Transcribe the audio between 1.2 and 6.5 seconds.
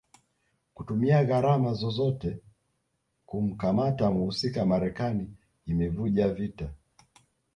gharama zozote kumkamata mhusika Marekani imevijua